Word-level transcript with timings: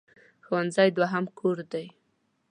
ښوونځی 0.45 0.89
دوهم 0.97 1.25
کور 1.39 1.57
دی. 1.71 1.85